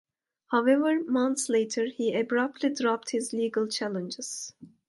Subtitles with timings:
[0.47, 4.51] However, months later he abruptly dropped his legal challenges.